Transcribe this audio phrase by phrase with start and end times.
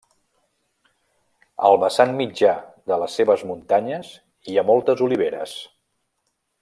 [1.67, 2.53] Al vessant mitjà
[2.93, 4.11] de les seves muntanyes
[4.49, 5.55] hi ha moltes oliveres.